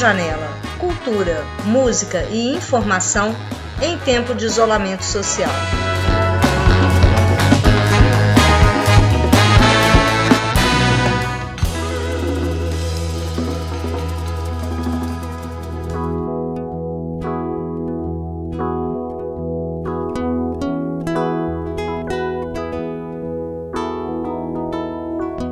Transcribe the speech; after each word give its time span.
Janela. 0.00 0.48
Cultura, 0.78 1.44
música 1.62 2.24
e 2.30 2.56
informação 2.56 3.36
em 3.82 3.98
tempo 3.98 4.34
de 4.34 4.46
isolamento 4.46 5.04
social. 5.04 5.50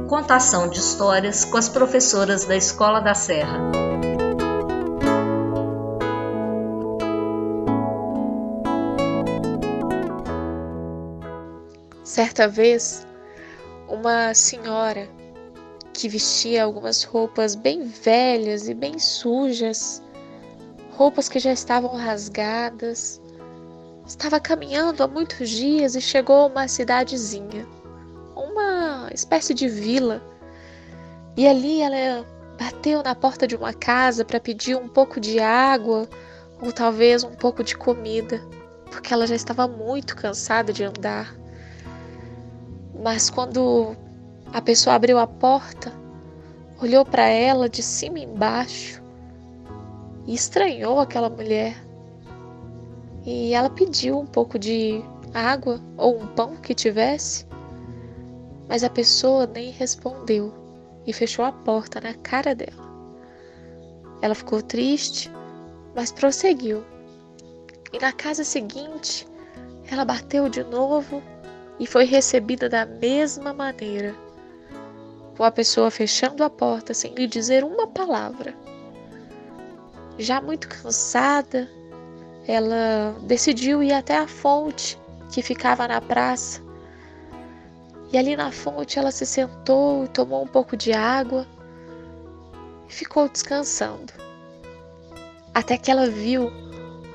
contação 0.09 0.69
de 0.69 0.78
histórias 0.78 1.45
com 1.45 1.56
as 1.56 1.69
professoras 1.69 2.45
da 2.45 2.56
Escola 2.56 3.01
da 3.01 3.15
Serra. 3.15 3.88
Certa 12.18 12.48
vez, 12.48 13.06
uma 13.86 14.34
senhora 14.34 15.08
que 15.95 16.08
vestia 16.08 16.64
algumas 16.64 17.04
roupas 17.04 17.54
bem 17.54 17.84
velhas 17.84 18.68
e 18.68 18.74
bem 18.74 18.98
sujas, 18.98 20.02
roupas 20.91 21.28
que 21.28 21.38
já 21.38 21.52
estavam 21.52 21.94
rasgadas, 21.94 23.22
estava 24.04 24.41
caminhando 24.41 25.05
há 25.05 25.06
muitos 25.06 25.48
dias 25.48 25.94
e 25.94 26.00
chegou 26.00 26.38
a 26.38 26.47
uma 26.47 26.66
cidadezinha 26.66 27.64
espécie 29.14 29.55
de 29.55 29.69
vila. 29.69 30.20
E 31.36 31.47
ali 31.47 31.82
ela 31.82 32.27
bateu 32.58 33.00
na 33.00 33.14
porta 33.14 33.47
de 33.47 33.55
uma 33.55 33.72
casa 33.72 34.25
para 34.25 34.41
pedir 34.41 34.77
um 34.77 34.88
pouco 34.88 35.20
de 35.20 35.38
água 35.38 36.08
ou 36.60 36.72
talvez 36.72 37.22
um 37.22 37.36
pouco 37.36 37.62
de 37.62 37.77
comida, 37.77 38.42
porque 38.91 39.14
ela 39.14 39.25
já 39.25 39.36
estava 39.36 39.69
muito 39.69 40.16
cansada 40.16 40.72
de 40.72 40.82
andar. 40.82 41.47
Mas 43.02 43.30
quando 43.30 43.96
a 44.52 44.60
pessoa 44.60 44.96
abriu 44.96 45.18
a 45.18 45.27
porta, 45.27 45.92
olhou 46.82 47.04
para 47.04 47.27
ela 47.28 47.68
de 47.68 47.82
cima 47.82 48.18
e 48.18 48.24
embaixo 48.24 49.02
e 50.27 50.34
estranhou 50.34 50.98
aquela 50.98 51.30
mulher. 51.30 51.76
E 53.24 53.54
ela 53.54 53.70
pediu 53.70 54.19
um 54.19 54.26
pouco 54.26 54.58
de 54.58 55.02
água 55.32 55.80
ou 55.96 56.20
um 56.20 56.26
pão 56.26 56.56
que 56.56 56.74
tivesse. 56.74 57.46
Mas 58.69 58.82
a 58.82 58.91
pessoa 58.91 59.46
nem 59.46 59.70
respondeu 59.70 60.52
e 61.06 61.12
fechou 61.12 61.44
a 61.44 61.52
porta 61.52 62.00
na 62.00 62.14
cara 62.14 62.54
dela. 62.54 62.88
Ela 64.20 64.34
ficou 64.34 64.60
triste, 64.60 65.30
mas 65.94 66.10
prosseguiu. 66.10 66.84
E 67.92 67.98
na 67.98 68.12
casa 68.12 68.44
seguinte, 68.44 69.26
ela 69.91 70.04
bateu 70.04 70.48
de 70.48 70.62
novo 70.64 71.22
e 71.79 71.87
foi 71.87 72.05
recebida 72.05 72.69
da 72.69 72.84
mesma 72.84 73.53
maneira, 73.53 74.15
com 75.37 75.45
a 75.45 75.51
pessoa 75.51 75.91
fechando 75.91 76.43
a 76.43 76.51
porta 76.51 76.93
sem 76.93 77.15
lhe 77.15 77.27
dizer 77.27 77.65
uma 77.65 77.87
palavra. 77.87 78.55
Já 80.19 80.41
muito 80.41 80.69
cansada, 80.69 81.69
ela 82.47 83.15
decidiu 83.23 83.83
ir 83.83 83.93
até 83.93 84.17
a 84.17 84.27
fonte 84.27 84.99
que 85.31 85.43
ficava 85.43 85.87
na 85.87 86.01
praça 86.01 86.61
e 88.12 88.17
ali 88.17 88.37
na 88.37 88.50
fonte 88.50 88.99
ela 88.99 89.11
se 89.11 89.27
sentou 89.27 90.05
e 90.05 90.09
tomou 90.09 90.43
um 90.43 90.47
pouco 90.47 90.77
de 90.77 90.93
água 90.93 91.47
e 92.88 92.93
ficou 92.93 93.28
descansando. 93.28 94.12
Até 95.55 95.77
que 95.77 95.91
ela 95.91 96.09
viu 96.09 96.50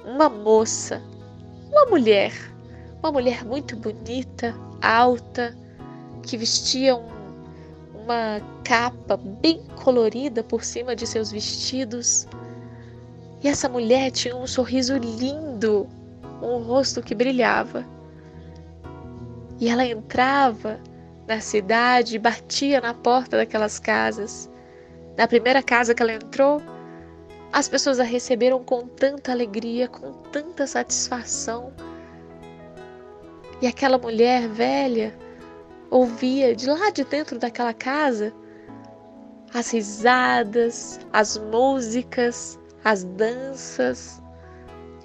uma 0.05 0.29
moça, 0.29 1.01
uma 1.71 1.85
mulher, 1.87 2.31
uma 3.03 3.11
mulher 3.11 3.43
muito 3.43 3.75
bonita, 3.75 4.55
alta, 4.81 5.53
que 6.21 6.37
vestia 6.37 6.95
um, 6.95 7.05
uma 7.93 8.39
capa 8.63 9.17
bem 9.17 9.61
colorida 9.83 10.41
por 10.41 10.63
cima 10.63 10.95
de 10.95 11.05
seus 11.05 11.29
vestidos. 11.29 12.25
E 13.43 13.49
essa 13.49 13.67
mulher 13.67 14.09
tinha 14.09 14.33
um 14.33 14.47
sorriso 14.47 14.95
lindo, 14.95 15.85
um 16.41 16.59
rosto 16.59 17.01
que 17.01 17.13
brilhava. 17.13 17.85
E 19.59 19.67
ela 19.67 19.85
entrava 19.85 20.79
na 21.27 21.41
cidade 21.41 22.15
e 22.15 22.19
batia 22.19 22.79
na 22.79 22.93
porta 22.93 23.35
daquelas 23.35 23.79
casas. 23.79 24.49
Na 25.17 25.27
primeira 25.27 25.61
casa 25.61 25.93
que 25.93 26.01
ela 26.01 26.13
entrou, 26.13 26.61
as 27.51 27.67
pessoas 27.67 27.99
a 27.99 28.03
receberam 28.03 28.63
com 28.63 28.87
tanta 28.87 29.33
alegria, 29.33 29.89
com 29.89 30.13
tanta 30.31 30.65
satisfação. 30.65 31.73
E 33.63 33.67
aquela 33.67 33.97
mulher 33.97 34.49
velha 34.49 35.17
ouvia 35.89 36.53
de 36.53 36.69
lá 36.69 36.89
de 36.89 37.05
dentro 37.05 37.39
daquela 37.39 37.73
casa 37.73 38.33
as 39.53 39.71
risadas, 39.71 40.99
as 41.13 41.37
músicas, 41.37 42.59
as 42.83 43.05
danças 43.05 44.21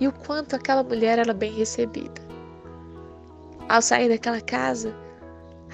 e 0.00 0.08
o 0.08 0.12
quanto 0.12 0.56
aquela 0.56 0.82
mulher 0.82 1.20
era 1.20 1.32
bem 1.32 1.52
recebida. 1.52 2.20
Ao 3.68 3.80
sair 3.80 4.08
daquela 4.08 4.40
casa, 4.40 4.92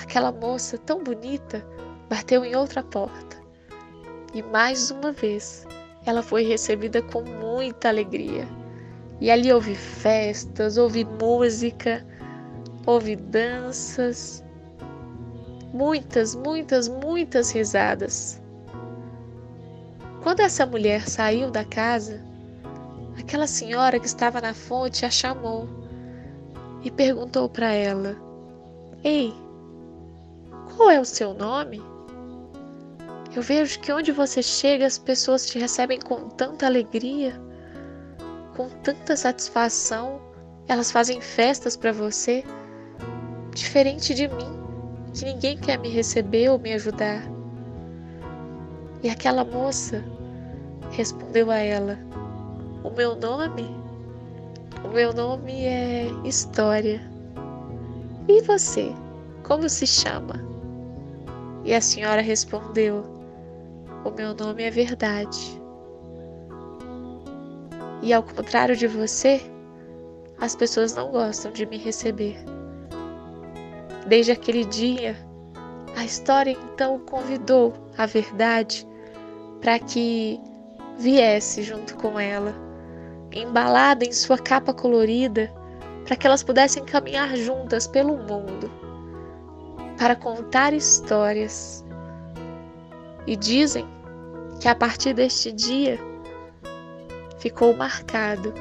aquela 0.02 0.30
moça 0.30 0.76
tão 0.76 1.02
bonita 1.02 1.66
bateu 2.10 2.44
em 2.44 2.54
outra 2.54 2.82
porta. 2.82 3.38
E 4.34 4.42
mais 4.42 4.90
uma 4.90 5.10
vez 5.10 5.66
ela 6.04 6.22
foi 6.22 6.42
recebida 6.42 7.00
com 7.00 7.22
muita 7.22 7.88
alegria. 7.88 8.46
E 9.22 9.30
ali 9.30 9.50
houve 9.50 9.74
festas, 9.74 10.76
houve 10.76 11.02
música, 11.02 12.06
houve 12.86 13.16
danças, 13.16 14.44
muitas, 15.72 16.34
muitas, 16.34 16.88
muitas 16.88 17.50
risadas. 17.50 18.40
Quando 20.22 20.40
essa 20.40 20.64
mulher 20.64 21.08
saiu 21.08 21.50
da 21.50 21.64
casa, 21.64 22.22
aquela 23.18 23.46
senhora 23.46 23.98
que 23.98 24.06
estava 24.06 24.40
na 24.40 24.54
fonte 24.54 25.04
a 25.04 25.10
chamou 25.10 25.68
e 26.82 26.90
perguntou 26.90 27.48
para 27.48 27.72
ela: 27.72 28.16
Ei, 29.02 29.34
qual 30.76 30.90
é 30.90 31.00
o 31.00 31.04
seu 31.04 31.34
nome? 31.34 31.82
Eu 33.34 33.42
vejo 33.42 33.80
que 33.80 33.92
onde 33.92 34.12
você 34.12 34.42
chega 34.42 34.86
as 34.86 34.96
pessoas 34.96 35.46
te 35.46 35.58
recebem 35.58 35.98
com 35.98 36.28
tanta 36.28 36.66
alegria, 36.66 37.40
com 38.56 38.68
tanta 38.68 39.16
satisfação, 39.16 40.20
elas 40.68 40.92
fazem 40.92 41.20
festas 41.20 41.76
para 41.76 41.90
você, 41.90 42.44
diferente 43.54 44.14
de 44.14 44.28
mim, 44.28 44.58
que 45.14 45.24
ninguém 45.24 45.56
quer 45.56 45.78
me 45.78 45.88
receber 45.88 46.50
ou 46.50 46.58
me 46.58 46.72
ajudar. 46.72 47.22
E 49.02 49.08
aquela 49.08 49.44
moça 49.44 50.04
respondeu 50.90 51.50
a 51.50 51.58
ela: 51.58 51.98
O 52.82 52.90
meu 52.90 53.16
nome 53.16 53.84
o 54.84 54.88
meu 54.88 55.14
nome 55.14 55.64
é 55.64 56.06
História. 56.24 57.00
E 58.28 58.42
você? 58.42 58.92
Como 59.42 59.66
se 59.66 59.86
chama? 59.86 60.34
E 61.64 61.74
a 61.74 61.80
senhora 61.80 62.20
respondeu: 62.20 63.02
O 64.04 64.10
meu 64.10 64.34
nome 64.34 64.62
é 64.62 64.70
Verdade. 64.70 65.58
E 68.02 68.12
ao 68.12 68.22
contrário 68.22 68.76
de 68.76 68.86
você, 68.86 69.40
as 70.38 70.54
pessoas 70.54 70.94
não 70.94 71.10
gostam 71.10 71.50
de 71.50 71.64
me 71.64 71.78
receber. 71.78 72.36
Desde 74.06 74.32
aquele 74.32 74.64
dia, 74.64 75.16
a 75.96 76.04
história 76.04 76.50
então 76.50 76.98
convidou 76.98 77.72
a 77.96 78.06
verdade 78.06 78.86
para 79.60 79.78
que 79.78 80.40
viesse 80.98 81.62
junto 81.62 81.96
com 81.96 82.20
ela 82.20 82.54
embalada 83.32 84.04
em 84.04 84.12
sua 84.12 84.38
capa 84.38 84.72
colorida, 84.72 85.52
para 86.04 86.16
que 86.16 86.26
elas 86.26 86.42
pudessem 86.42 86.84
caminhar 86.84 87.34
juntas 87.36 87.86
pelo 87.86 88.16
mundo, 88.16 88.70
para 89.98 90.14
contar 90.14 90.72
histórias. 90.72 91.84
E 93.26 93.36
dizem 93.36 93.86
que 94.60 94.68
a 94.68 94.74
partir 94.74 95.14
deste 95.14 95.50
dia 95.50 95.98
ficou 97.38 97.74
marcado 97.74 98.52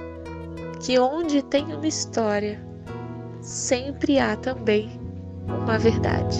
que 0.82 0.98
onde 0.98 1.42
tem 1.44 1.74
uma 1.74 1.88
história, 1.88 2.60
sempre 3.42 4.20
há 4.20 4.36
também 4.36 5.03
uma 5.48 5.78
verdade. 5.78 6.38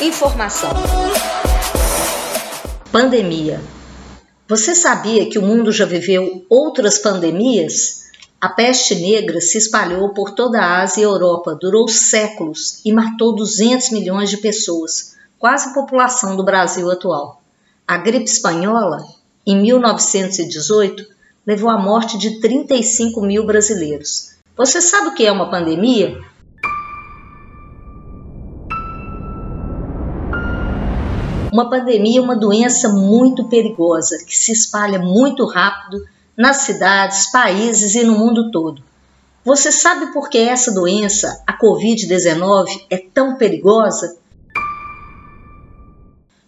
Informação. 0.00 0.70
Pandemia. 2.90 3.60
Você 4.48 4.74
sabia 4.74 5.28
que 5.28 5.38
o 5.38 5.42
mundo 5.42 5.70
já 5.70 5.84
viveu 5.84 6.46
outras 6.48 6.98
pandemias? 6.98 8.07
A 8.40 8.48
peste 8.48 8.94
negra 8.94 9.40
se 9.40 9.58
espalhou 9.58 10.10
por 10.10 10.30
toda 10.30 10.60
a 10.60 10.80
Ásia 10.80 11.00
e 11.00 11.04
Europa, 11.04 11.58
durou 11.60 11.88
séculos 11.88 12.80
e 12.84 12.92
matou 12.92 13.34
200 13.34 13.90
milhões 13.90 14.30
de 14.30 14.36
pessoas, 14.36 15.16
quase 15.40 15.70
a 15.70 15.72
população 15.74 16.36
do 16.36 16.44
Brasil 16.44 16.88
atual. 16.88 17.42
A 17.84 17.96
gripe 17.96 18.26
espanhola, 18.26 19.04
em 19.44 19.60
1918, 19.60 21.04
levou 21.44 21.68
à 21.68 21.76
morte 21.78 22.16
de 22.16 22.38
35 22.38 23.20
mil 23.22 23.44
brasileiros. 23.44 24.36
Você 24.56 24.80
sabe 24.80 25.08
o 25.08 25.14
que 25.14 25.26
é 25.26 25.32
uma 25.32 25.50
pandemia? 25.50 26.16
Uma 31.52 31.68
pandemia 31.68 32.20
é 32.20 32.22
uma 32.22 32.36
doença 32.36 32.88
muito 32.90 33.48
perigosa 33.48 34.16
que 34.24 34.36
se 34.36 34.52
espalha 34.52 35.00
muito 35.00 35.44
rápido 35.44 36.06
nas 36.38 36.58
cidades, 36.58 37.32
países 37.32 37.96
e 37.96 38.04
no 38.04 38.16
mundo 38.16 38.52
todo. 38.52 38.80
Você 39.44 39.72
sabe 39.72 40.12
por 40.12 40.30
que 40.30 40.38
essa 40.38 40.72
doença, 40.72 41.42
a 41.44 41.58
Covid-19, 41.58 42.86
é 42.88 42.96
tão 42.96 43.36
perigosa? 43.36 44.16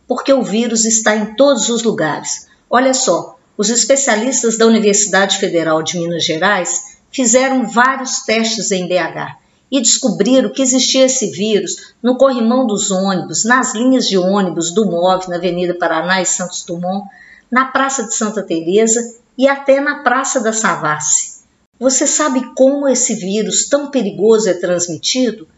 Porque 0.06 0.32
o 0.32 0.44
vírus 0.44 0.84
está 0.84 1.16
em 1.16 1.34
todos 1.34 1.68
os 1.68 1.82
lugares. 1.82 2.46
Olha 2.68 2.94
só, 2.94 3.36
os 3.58 3.68
especialistas 3.68 4.56
da 4.56 4.66
Universidade 4.66 5.38
Federal 5.38 5.82
de 5.82 5.98
Minas 5.98 6.24
Gerais 6.24 6.98
fizeram 7.10 7.66
vários 7.66 8.20
testes 8.22 8.70
em 8.70 8.86
BH 8.86 9.38
e 9.72 9.80
descobriram 9.80 10.50
que 10.50 10.62
existia 10.62 11.06
esse 11.06 11.30
vírus 11.32 11.94
no 12.00 12.16
corrimão 12.16 12.64
dos 12.64 12.92
ônibus, 12.92 13.44
nas 13.44 13.74
linhas 13.74 14.06
de 14.06 14.16
ônibus 14.16 14.72
do 14.72 14.86
MOV, 14.86 15.28
na 15.28 15.36
Avenida 15.36 15.74
Paraná 15.74 16.22
e 16.22 16.26
Santos 16.26 16.64
Dumont, 16.64 17.08
na 17.50 17.64
Praça 17.64 18.04
de 18.04 18.14
Santa 18.14 18.42
Teresa 18.42 19.00
e 19.40 19.48
até 19.48 19.80
na 19.80 20.02
Praça 20.02 20.38
da 20.38 20.52
Savassi. 20.52 21.40
Você 21.78 22.06
sabe 22.06 22.52
como 22.54 22.86
esse 22.86 23.14
vírus 23.14 23.70
tão 23.70 23.90
perigoso 23.90 24.50
é 24.50 24.52
transmitido? 24.52 25.48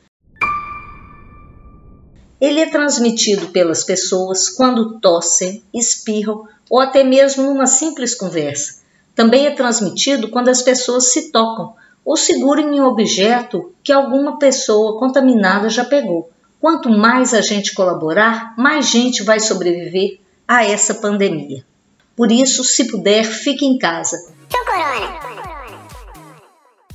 Ele 2.41 2.61
é 2.61 2.71
transmitido 2.71 3.49
pelas 3.49 3.83
pessoas 3.83 4.49
quando 4.49 5.01
tossem, 5.01 5.65
espirram 5.75 6.47
ou 6.71 6.79
até 6.79 7.03
mesmo 7.03 7.43
numa 7.43 7.67
simples 7.67 8.15
conversa. 8.15 8.83
Também 9.17 9.47
é 9.47 9.51
transmitido 9.51 10.29
quando 10.31 10.49
as 10.49 10.63
pessoas 10.63 11.13
se 11.13 11.33
tocam 11.33 11.75
ou 12.05 12.17
seguram 12.17 12.73
em 12.73 12.81
um 12.81 12.87
objeto 12.87 13.75
que 13.83 13.93
alguma 13.93 14.39
pessoa 14.39 14.97
contaminada 15.01 15.69
já 15.69 15.85
pegou. 15.85 16.31
Quanto 16.61 16.89
mais 16.89 17.35
a 17.35 17.41
gente 17.41 17.75
colaborar, 17.75 18.55
mais 18.57 18.89
gente 18.89 19.25
vai 19.25 19.41
sobreviver 19.41 20.21
a 20.47 20.65
essa 20.65 20.95
pandemia. 20.95 21.65
Por 22.17 22.31
isso, 22.31 22.63
se 22.63 22.91
puder, 22.91 23.25
fique 23.25 23.65
em 23.65 23.79
casa. 23.79 24.17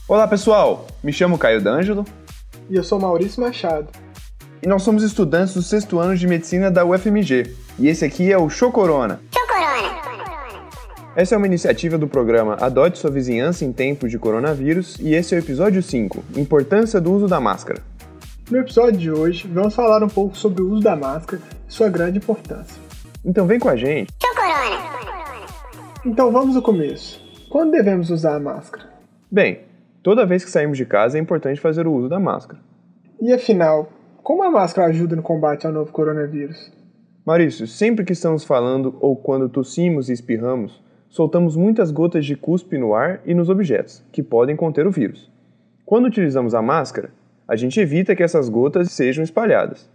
Olá 0.08 0.28
pessoal, 0.28 0.86
me 1.04 1.12
chamo 1.12 1.38
Caio 1.38 1.62
D'Angelo. 1.62 2.06
E 2.70 2.76
eu 2.76 2.84
sou 2.84 3.00
Maurício 3.00 3.42
Machado. 3.42 3.88
E 4.62 4.68
nós 4.68 4.84
somos 4.84 5.04
estudantes 5.04 5.56
do 5.56 5.64
sexto 5.64 5.98
ano 6.00 6.16
de 6.16 6.28
medicina 6.28 6.70
da 6.70 6.86
UFMG. 6.86 7.56
E 7.80 7.88
esse 7.88 8.06
aqui 8.06 8.32
é 8.32 8.38
o 8.38 8.50
Show 8.50 8.72
Corona. 8.72 9.20
Essa 11.16 11.34
é 11.34 11.38
uma 11.38 11.48
iniciativa 11.48 11.98
do 11.98 12.08
programa 12.08 12.56
Adote 12.62 13.00
Sua 13.00 13.10
Vizinhança 13.10 13.66
em 13.66 13.74
Tempos 13.74 14.12
de 14.12 14.20
Coronavírus 14.20 14.98
e 15.00 15.16
esse 15.16 15.34
é 15.34 15.40
o 15.40 15.42
episódio 15.42 15.82
5 15.82 16.24
Importância 16.36 17.02
do 17.02 17.12
Uso 17.12 17.28
da 17.28 17.40
Máscara. 17.40 17.82
No 18.52 18.60
episódio 18.60 19.00
de 19.00 19.12
hoje, 19.12 19.50
vamos 19.52 19.74
falar 19.74 20.04
um 20.04 20.10
pouco 20.10 20.38
sobre 20.38 20.62
o 20.62 20.70
uso 20.70 20.84
da 20.84 20.96
máscara 20.96 21.42
e 21.68 21.74
sua 21.74 21.90
grande 21.90 22.20
importância. 22.20 22.80
Então 23.26 23.48
vem 23.48 23.60
com 23.60 23.68
a 23.68 23.76
gente. 23.76 24.14
Então 26.08 26.32
vamos 26.32 26.56
ao 26.56 26.62
começo. 26.62 27.22
Quando 27.50 27.72
devemos 27.72 28.10
usar 28.10 28.38
a 28.38 28.40
máscara? 28.40 28.86
Bem, 29.30 29.64
toda 30.02 30.26
vez 30.26 30.46
que 30.46 30.50
saímos 30.50 30.78
de 30.78 30.86
casa 30.86 31.18
é 31.18 31.22
importante 31.22 31.60
fazer 31.60 31.86
o 31.86 31.92
uso 31.92 32.08
da 32.08 32.18
máscara. 32.18 32.62
E 33.22 33.34
afinal, 33.34 33.90
como 34.24 34.42
a 34.42 34.50
máscara 34.50 34.88
ajuda 34.88 35.18
no 35.18 35.22
combate 35.22 35.68
ao 35.68 35.74
novo 35.74 35.92
coronavírus? 35.92 36.72
Maurício, 37.26 37.68
sempre 37.68 38.06
que 38.06 38.14
estamos 38.14 38.46
falando 38.46 38.96
ou 39.02 39.18
quando 39.18 39.50
tossimos 39.50 40.08
e 40.08 40.14
espirramos, 40.14 40.82
soltamos 41.10 41.58
muitas 41.58 41.92
gotas 41.92 42.26
de 42.26 42.38
cuspe 42.38 42.78
no 42.78 42.96
ar 42.96 43.20
e 43.26 43.34
nos 43.34 43.50
objetos, 43.50 44.02
que 44.10 44.24
podem 44.24 44.56
conter 44.56 44.88
o 44.88 44.92
vírus. 44.92 45.30
Quando 45.86 46.06
utilizamos 46.06 46.56
a 46.56 46.62
máscara, 46.62 47.12
a 47.46 47.58
gente 47.58 47.82
evita 47.82 48.16
que 48.16 48.24
essas 48.24 48.48
gotas 48.48 48.94
sejam 48.94 49.26
espalhadas. 49.26 49.90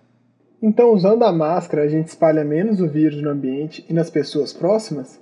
Então, 0.62 0.92
usando 0.92 1.22
a 1.22 1.32
máscara, 1.32 1.84
a 1.84 1.88
gente 1.88 2.08
espalha 2.08 2.44
menos 2.44 2.82
o 2.82 2.86
vírus 2.86 3.22
no 3.22 3.30
ambiente 3.30 3.82
e 3.88 3.94
nas 3.94 4.10
pessoas 4.10 4.52
próximas? 4.52 5.18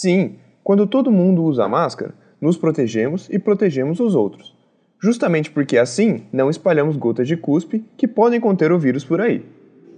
Sim, 0.00 0.36
quando 0.62 0.86
todo 0.86 1.10
mundo 1.10 1.42
usa 1.42 1.66
máscara, 1.66 2.14
nos 2.40 2.56
protegemos 2.56 3.28
e 3.30 3.36
protegemos 3.36 3.98
os 3.98 4.14
outros. 4.14 4.56
Justamente 5.02 5.50
porque 5.50 5.76
assim 5.76 6.22
não 6.32 6.48
espalhamos 6.48 6.96
gotas 6.96 7.26
de 7.26 7.36
cuspe 7.36 7.84
que 7.96 8.06
podem 8.06 8.40
conter 8.40 8.70
o 8.70 8.78
vírus 8.78 9.04
por 9.04 9.20
aí. 9.20 9.44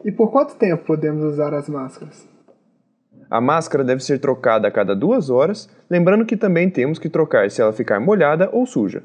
E 0.02 0.10
por 0.10 0.30
quanto 0.30 0.56
tempo 0.56 0.86
podemos 0.86 1.22
usar 1.22 1.52
as 1.52 1.68
máscaras? 1.68 2.26
A 3.30 3.42
máscara 3.42 3.84
deve 3.84 4.02
ser 4.02 4.18
trocada 4.18 4.66
a 4.66 4.70
cada 4.70 4.96
duas 4.96 5.28
horas, 5.28 5.68
lembrando 5.90 6.24
que 6.24 6.34
também 6.34 6.70
temos 6.70 6.98
que 6.98 7.10
trocar 7.10 7.50
se 7.50 7.60
ela 7.60 7.70
ficar 7.70 8.00
molhada 8.00 8.48
ou 8.54 8.64
suja. 8.64 9.02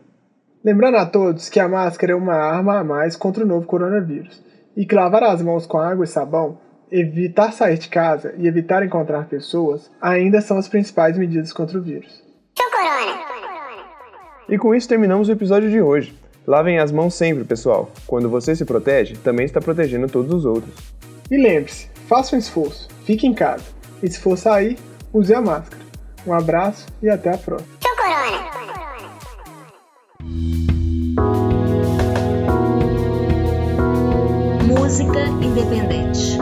Lembrando 0.63 0.95
a 0.95 1.05
todos 1.05 1.49
que 1.49 1.59
a 1.59 1.67
máscara 1.67 2.13
é 2.13 2.15
uma 2.15 2.35
arma 2.35 2.79
a 2.79 2.85
mais 2.85 3.17
contra 3.17 3.43
o 3.43 3.47
novo 3.47 3.67
coronavírus 3.67 4.41
e 4.77 4.85
que 4.85 4.95
lavar 4.95 5.23
as 5.23 5.41
mãos 5.41 5.65
com 5.65 5.77
água 5.77 6.05
e 6.05 6.07
sabão, 6.07 6.57
evitar 6.91 7.51
sair 7.51 7.77
de 7.77 7.87
casa 7.87 8.33
e 8.37 8.47
evitar 8.47 8.85
encontrar 8.85 9.25
pessoas 9.25 9.89
ainda 10.01 10.41
são 10.41 10.57
as 10.57 10.67
principais 10.67 11.17
medidas 11.17 11.51
contra 11.51 11.77
o 11.77 11.81
vírus. 11.81 12.23
E 14.47 14.57
com 14.57 14.75
isso 14.75 14.87
terminamos 14.87 15.27
o 15.27 15.31
episódio 15.31 15.69
de 15.69 15.81
hoje. 15.81 16.13
Lavem 16.45 16.77
as 16.77 16.91
mãos 16.91 17.15
sempre, 17.15 17.43
pessoal. 17.43 17.89
Quando 18.05 18.29
você 18.29 18.55
se 18.55 18.63
protege, 18.63 19.15
também 19.17 19.45
está 19.45 19.59
protegendo 19.59 20.07
todos 20.07 20.31
os 20.31 20.45
outros. 20.45 20.73
E 21.31 21.37
lembre-se, 21.37 21.89
faça 22.07 22.35
um 22.35 22.39
esforço, 22.39 22.87
fique 23.03 23.25
em 23.25 23.33
casa. 23.33 23.65
E 24.03 24.07
se 24.07 24.19
for 24.19 24.37
sair, 24.37 24.77
use 25.11 25.33
a 25.33 25.41
máscara. 25.41 25.83
Um 26.27 26.33
abraço 26.33 26.85
e 27.01 27.09
até 27.09 27.33
a 27.33 27.37
próxima. 27.37 27.75
Música 30.21 31.45
independente. 35.55 36.37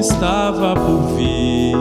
Estava 0.00 0.74
por 0.74 1.14
vir. 1.16 1.76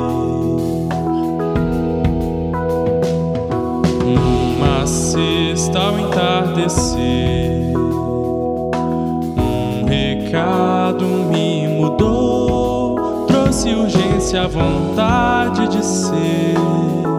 Uma 4.58 4.86
cesta 4.88 5.80
ao 5.80 6.00
entardecer, 6.00 7.74
um 9.38 9.86
recado 9.86 11.06
me 11.06 11.68
mudou, 11.68 13.26
trouxe 13.28 13.74
urgência, 13.74 14.44
a 14.44 14.48
vontade 14.48 15.68
de 15.68 15.84
ser. 15.84 17.19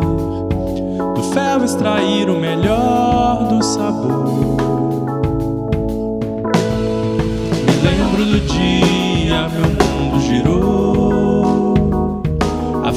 Do 1.21 1.33
fel 1.35 1.62
extrair 1.62 2.31
o 2.31 2.41
melhor 2.41 3.47
do 3.47 3.62
sabor. 3.62 4.57
Me 7.67 7.75
lembro 7.85 8.25
do 8.25 8.41
dia, 8.41 9.47
meu 9.50 9.69
mundo 9.69 10.21
girou 10.23 11.21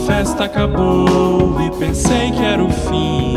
festa 0.07 0.45
acabou 0.45 1.61
e 1.61 1.69
pensei 1.77 2.31
que 2.31 2.41
era 2.41 2.63
o 2.63 2.69
fim. 2.69 3.35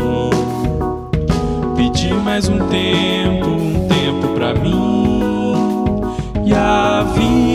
Pedi 1.75 2.13
mais 2.13 2.47
um 2.47 2.57
tempo, 2.69 3.49
um 3.49 3.87
tempo 3.89 4.29
pra 4.35 4.53
mim. 4.53 5.51
E 6.45 6.53
a 6.53 7.03
vida 7.03 7.46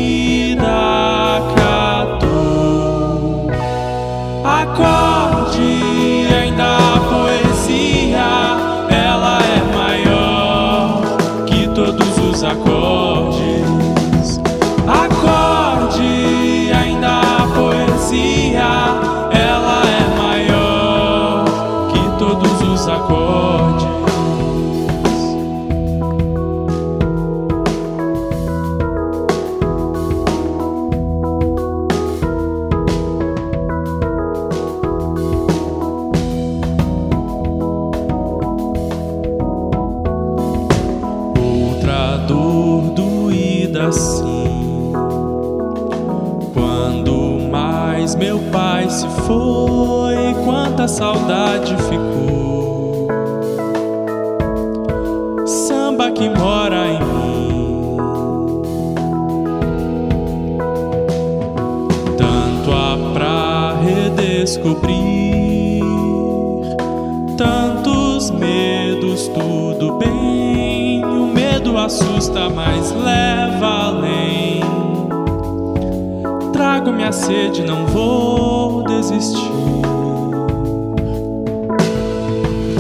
sede, 77.25 77.63
não 77.63 77.87
vou 77.87 78.83
desistir. 78.85 79.53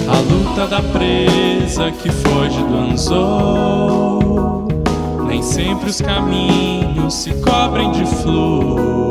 A 0.08 0.18
luta 0.18 0.66
da 0.66 0.82
presa 0.82 1.92
que 1.92 2.10
foge 2.10 2.62
do 2.64 2.76
anzol. 2.76 4.68
Nem 5.26 5.42
sempre 5.42 5.90
os 5.90 6.00
caminhos 6.00 7.14
se 7.14 7.30
cobrem 7.34 7.92
de 7.92 8.04
flor. 8.04 9.08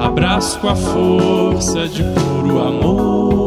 Abraço 0.00 0.58
com 0.60 0.68
a 0.68 0.76
força 0.76 1.88
de 1.88 2.04
puro 2.04 2.60
amor. 2.62 3.39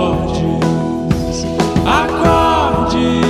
Acordes. 0.00 1.44
Acorde, 1.86 3.29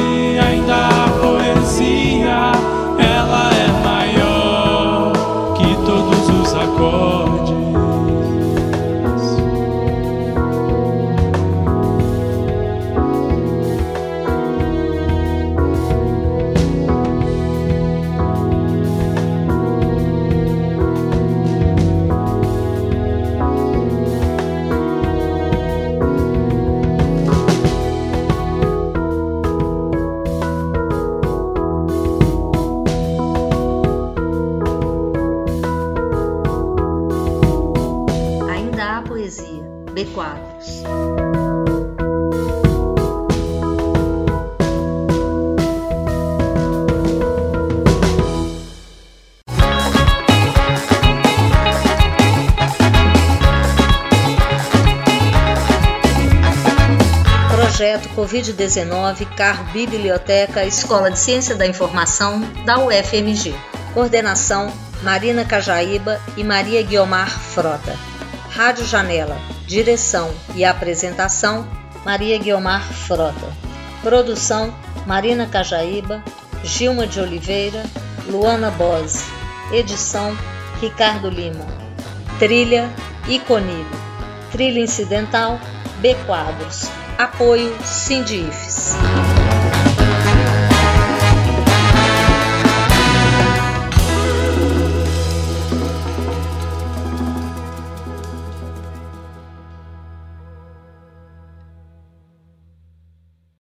Projeto 57.81 58.11
Covid-19 58.11 59.25
Carro 59.37 59.65
Biblioteca 59.73 60.67
Escola 60.67 61.11
de 61.11 61.19
Ciência 61.19 61.55
da 61.55 61.67
Informação 61.67 62.43
da 62.67 62.79
UFMG. 62.79 63.55
Coordenação 63.95 64.71
Marina 65.03 65.47
Cajaíba 65.47 66.21
e 66.37 66.45
Maria 66.45 66.83
Guiomar 66.83 67.31
Frota. 67.31 67.97
Rádio 68.51 68.85
Janela, 68.85 69.41
direção 69.67 70.31
e 70.55 70.63
apresentação 70.63 71.67
Maria 72.05 72.37
Guiomar 72.37 72.83
Frota. 72.83 73.51
Produção 74.03 74.75
Marina 75.07 75.47
Cajaíba, 75.47 76.23
Gilma 76.63 77.07
de 77.07 77.19
Oliveira, 77.19 77.83
Luana 78.27 78.71
Bose. 78.71 79.25
Edição 79.73 80.37
Ricardo 80.83 81.31
Lima. 81.31 81.65
Trilha 82.39 82.91
Iconilho. 83.27 83.89
Trilha 84.53 84.81
incidental 84.81 85.59
B 86.03 86.15
Quadros. 86.27 87.00
Apoio 87.21 87.77
Sindifes. 87.85 88.97